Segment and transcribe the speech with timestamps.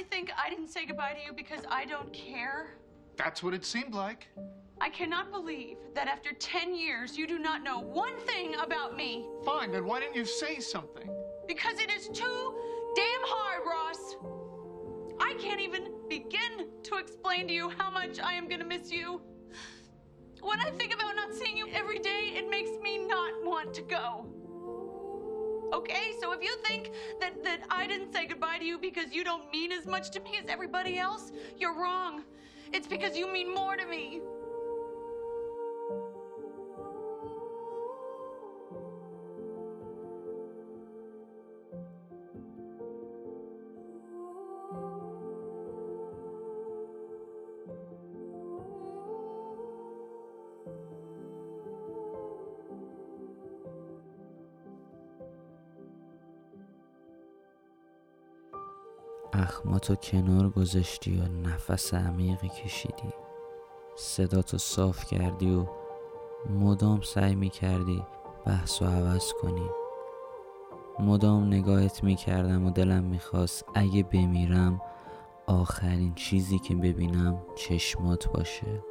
[0.00, 2.70] really think I didn't say goodbye to you because I don't care?
[3.16, 4.28] That's what it seemed like.
[4.80, 9.26] I cannot believe that after 10 years you do not know one thing about me.
[9.44, 11.10] Fine, then why didn't you say something?
[11.46, 12.54] Because it is too
[12.96, 14.16] damn hard, Ross.
[15.20, 19.20] I can't even begin to explain to you how much I am gonna miss you.
[20.40, 23.82] When I think about not seeing you every day, it makes me not want to
[23.82, 24.26] go.
[25.72, 26.90] Okay, so if you think
[27.20, 30.20] that, that I didn't say goodbye to you because you don't mean as much to
[30.20, 32.24] me as everybody else, you're wrong.
[32.72, 34.20] It's because you mean more to me.
[59.40, 63.12] اخماتو کنار گذاشتی و نفس عمیقی کشیدی.
[63.96, 65.66] صداتو صاف کردی و
[66.50, 68.02] مدام سعی می‌کردی
[68.46, 69.70] بحث و عوض کنی.
[70.98, 74.80] مدام نگاهت می‌کردم و دلم می‌خواست اگه بمیرم
[75.46, 78.84] آخرین چیزی که ببینم چشمات باشه.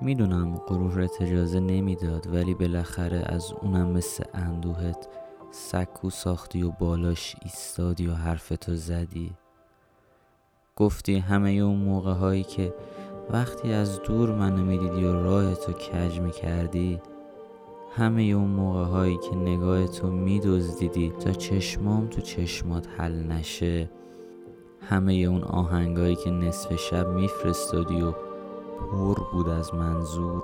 [0.00, 5.08] می‌دونم غرورت اجازه نمی‌داد ولی بالاخره از اونم مثل اندوهت
[5.50, 9.32] سکو ساختی و بالاش ایستادی و حرفتو زدی.
[10.76, 12.74] گفتی همه اون موقع هایی که
[13.30, 17.00] وقتی از دور منو می‌دیدی و راهتو کج می‌کردی
[17.96, 23.90] همه اون موقع هایی که نگاهتو میدزدیدی تا چشمام تو چشمات حل نشه.
[24.80, 28.12] همه اون آهنگایی که نصف شب میفرستادی و
[28.78, 30.42] پر بود از منظور.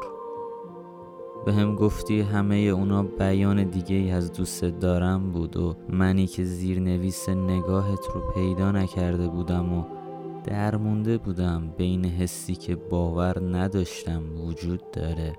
[1.45, 6.45] به هم گفتی همه اونا بیان دیگه ای از دوست دارم بود و منی که
[6.45, 9.84] زیرنویس نگاهت رو پیدا نکرده بودم و
[10.45, 15.33] درمونده بودم بین حسی که باور نداشتم وجود داره.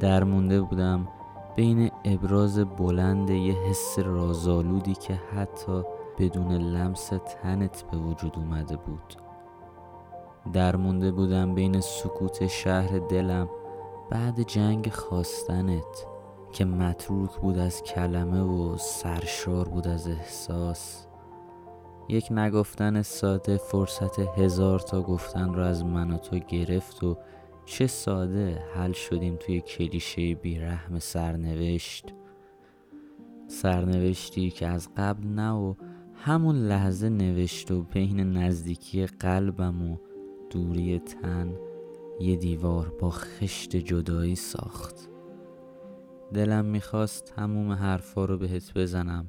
[0.00, 1.08] درمونده بودم
[1.56, 5.82] بین ابراز بلند یه حس رازآلودی که حتی
[6.18, 7.10] بدون لمس
[7.42, 9.16] تنت به وجود اومده بود.
[10.52, 13.48] درمونده بودم بین سکوت شهر دلم
[14.10, 16.06] بعد جنگ خواستنت
[16.52, 21.06] که متروک بود از کلمه و سرشار بود از احساس.
[22.08, 27.16] یک نگفتن ساده فرصت هزار تا گفتن رو از من و تو گرفت و
[27.64, 32.14] چه ساده حل شدیم توی کلیشه بیرحم سرنوشت.
[33.48, 35.74] سرنوشتی که از قبل نه و
[36.14, 39.96] همون لحظه نوشت و بین نزدیکی قلبم و
[40.50, 41.65] دوری تن.
[42.20, 45.08] یه دیوار با خشت جدایی ساخت.
[46.34, 49.26] دلم می‌خواست تموم حرفا رو بهت بزنم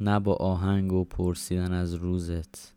[0.00, 2.74] نه با آهنگ و پرسیدن از روزت.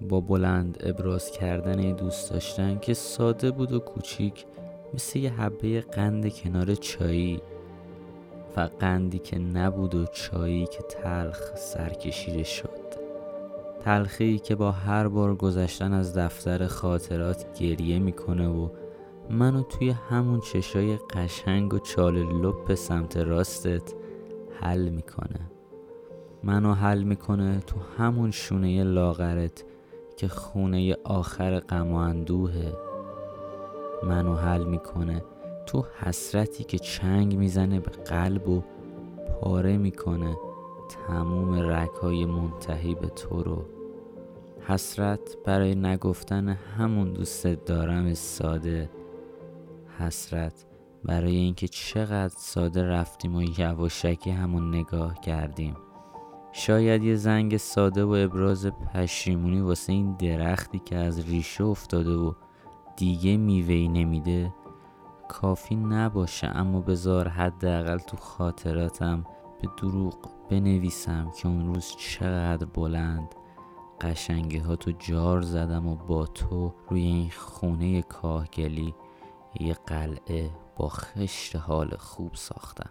[0.00, 4.46] با بلند ابراز کردن دوست داشتن که ساده بود و کوچیک
[4.94, 7.40] مثل یه حبه قند کنار چایی.
[8.56, 12.71] و قندی که نبود و چایی که تلخ سرکشیده شد.
[13.84, 18.68] تلخی که با هر بار گذشتن از دفتر خاطرات گریه می‌کنه و
[19.30, 23.94] منو توی همون چشای قشنگ و چال لپ سمت راستت
[24.60, 25.50] حل می‌کنه.
[26.42, 29.64] منو حل می‌کنه تو همون شونه لاغرت
[30.16, 32.72] که خونه آخر غم و اندوهه.
[34.02, 35.22] منو حل می‌کنه
[35.66, 38.62] تو حسرتی که چنگ می‌زنه به قلب و
[39.40, 40.36] پاره می‌کنه.
[41.06, 43.64] تموم رکهای منتهی به تو رو.
[44.66, 48.90] حسرت برای نگفتن همون دوست دارم ساده.
[49.98, 50.66] حسرت
[51.04, 55.76] برای اینکه چقدر ساده رفتیم و یواشکی همون نگاه کردیم.
[56.52, 62.32] شاید یه زنگ ساده و ابراز پشیمونی واسه این درختی که از ریشه افتاده و
[62.96, 64.54] دیگه میوهی نمیده
[65.28, 69.24] کافی نباشه اما بذار حداقل تو خاطراتم
[69.62, 70.14] به دروغ
[70.50, 73.34] بنویسم که اون روز چقدر بلند
[74.00, 78.94] قشنگی ها تو جار زدم و با تو روی این خونه کاهگلی
[79.60, 82.90] یه قلعه با خشت حال خوب ساختم.